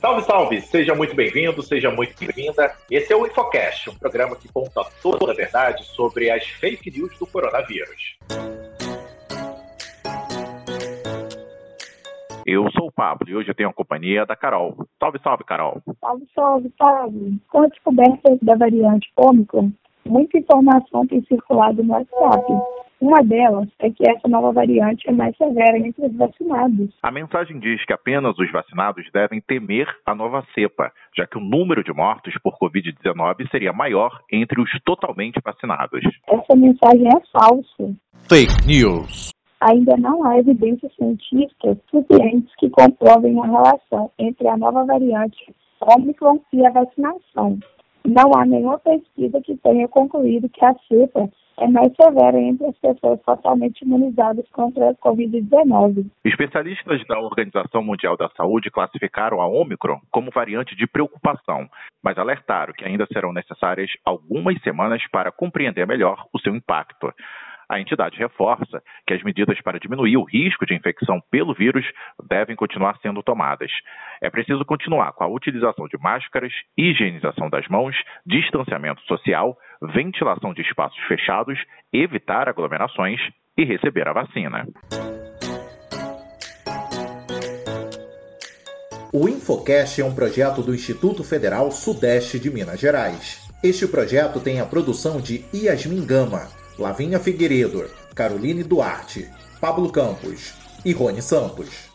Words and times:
Salve, 0.00 0.22
salve! 0.22 0.60
Seja 0.62 0.94
muito 0.94 1.14
bem-vindo, 1.14 1.62
seja 1.62 1.90
muito 1.90 2.18
bem-vinda. 2.18 2.74
Esse 2.90 3.12
é 3.12 3.16
o 3.16 3.26
Infocast, 3.26 3.90
um 3.90 3.94
programa 3.94 4.34
que 4.34 4.50
conta 4.50 4.82
toda 5.02 5.30
a 5.30 5.34
verdade 5.34 5.84
sobre 5.84 6.30
as 6.30 6.42
fake 6.42 6.90
news 6.90 7.18
do 7.18 7.26
coronavírus. 7.26 8.16
Eu 12.46 12.70
sou 12.70 12.86
o 12.86 12.92
Pablo 12.92 13.28
e 13.28 13.36
hoje 13.36 13.50
eu 13.50 13.54
tenho 13.54 13.68
a 13.68 13.74
companhia 13.74 14.24
da 14.24 14.34
Carol. 14.34 14.74
Salve, 14.98 15.20
salve, 15.22 15.44
Carol! 15.44 15.82
Salve, 16.00 16.26
salve, 16.34 16.70
Pablo! 16.78 17.32
Com 17.50 17.60
a 17.60 17.66
descoberta 17.66 18.38
da 18.40 18.54
variante 18.54 19.12
Ômicron, 19.16 19.70
muita 20.06 20.38
informação 20.38 21.06
tem 21.06 21.22
circulado 21.26 21.84
no 21.84 21.92
WhatsApp 21.92 22.46
uma 23.00 23.22
delas 23.22 23.68
é 23.78 23.90
que 23.90 24.08
essa 24.08 24.28
nova 24.28 24.52
variante 24.52 25.08
é 25.08 25.12
mais 25.12 25.34
severa 25.36 25.78
entre 25.78 26.04
os 26.04 26.14
vacinados. 26.14 26.90
A 27.02 27.10
mensagem 27.10 27.58
diz 27.58 27.84
que 27.86 27.92
apenas 27.92 28.38
os 28.38 28.52
vacinados 28.52 29.06
devem 29.12 29.40
temer 29.40 29.88
a 30.04 30.14
nova 30.14 30.44
cepa, 30.54 30.92
já 31.16 31.26
que 31.26 31.38
o 31.38 31.40
número 31.40 31.82
de 31.82 31.92
mortos 31.92 32.34
por 32.42 32.58
Covid-19 32.58 33.50
seria 33.50 33.72
maior 33.72 34.20
entre 34.30 34.60
os 34.60 34.70
totalmente 34.84 35.40
vacinados. 35.42 36.02
Essa 36.28 36.54
mensagem 36.54 37.08
é 37.08 37.20
falsa. 37.32 37.96
Fake 38.28 38.66
News. 38.66 39.30
Ainda 39.62 39.96
não 39.96 40.24
há 40.24 40.38
evidências 40.38 40.94
científicas 40.94 41.78
suficientes 41.90 42.54
que 42.58 42.70
comprovem 42.70 43.38
a 43.40 43.46
relação 43.46 44.10
entre 44.18 44.46
a 44.48 44.56
nova 44.56 44.84
variante 44.84 45.54
Omicron 45.80 46.40
e 46.52 46.66
a 46.66 46.70
vacinação. 46.70 47.58
Não 48.04 48.32
há 48.34 48.46
nenhuma 48.46 48.78
pesquisa 48.78 49.40
que 49.42 49.56
tenha 49.56 49.86
concluído 49.88 50.48
que 50.48 50.64
a 50.64 50.74
cepa 50.88 51.30
é 51.60 51.68
mais 51.68 51.92
severa 51.94 52.40
entre 52.40 52.66
as 52.66 52.78
pessoas 52.78 53.20
totalmente 53.22 53.82
imunizadas 53.82 54.48
contra 54.50 54.90
a 54.90 54.94
Covid-19. 54.94 56.06
Especialistas 56.24 57.06
da 57.06 57.20
Organização 57.20 57.82
Mundial 57.82 58.16
da 58.16 58.30
Saúde 58.30 58.70
classificaram 58.70 59.40
a 59.40 59.46
Omicron 59.46 60.00
como 60.10 60.30
variante 60.30 60.74
de 60.74 60.86
preocupação, 60.86 61.68
mas 62.02 62.16
alertaram 62.16 62.72
que 62.72 62.84
ainda 62.84 63.06
serão 63.12 63.32
necessárias 63.32 63.90
algumas 64.04 64.60
semanas 64.62 65.02
para 65.12 65.30
compreender 65.30 65.86
melhor 65.86 66.24
o 66.32 66.38
seu 66.38 66.54
impacto. 66.54 67.12
A 67.70 67.78
entidade 67.78 68.18
reforça 68.18 68.82
que 69.06 69.14
as 69.14 69.22
medidas 69.22 69.60
para 69.60 69.78
diminuir 69.78 70.16
o 70.16 70.24
risco 70.24 70.66
de 70.66 70.74
infecção 70.74 71.20
pelo 71.30 71.54
vírus 71.54 71.86
devem 72.28 72.56
continuar 72.56 72.98
sendo 73.00 73.22
tomadas. 73.22 73.70
É 74.20 74.28
preciso 74.28 74.64
continuar 74.64 75.12
com 75.12 75.22
a 75.22 75.28
utilização 75.28 75.86
de 75.86 75.96
máscaras, 75.96 76.52
higienização 76.76 77.48
das 77.48 77.68
mãos, 77.68 77.94
distanciamento 78.26 79.00
social, 79.02 79.56
ventilação 79.82 80.52
de 80.52 80.62
espaços 80.62 80.98
fechados, 81.08 81.58
evitar 81.92 82.48
aglomerações 82.48 83.20
e 83.56 83.64
receber 83.64 84.06
a 84.08 84.12
vacina. 84.12 84.66
O 89.12 89.28
Infocast 89.28 90.00
é 90.00 90.04
um 90.04 90.14
projeto 90.14 90.62
do 90.62 90.74
Instituto 90.74 91.24
Federal 91.24 91.70
Sudeste 91.70 92.38
de 92.38 92.50
Minas 92.50 92.78
Gerais. 92.78 93.48
Este 93.62 93.86
projeto 93.88 94.40
tem 94.40 94.60
a 94.60 94.66
produção 94.66 95.20
de 95.20 95.44
Yasmin 95.52 96.06
Gama 96.06 96.48
Lavinha 96.80 97.20
Figueiredo, 97.20 97.90
Caroline 98.14 98.64
Duarte, 98.64 99.28
Pablo 99.60 99.92
Campos 99.92 100.54
e 100.82 100.92
Rony 100.92 101.20
Santos. 101.20 101.89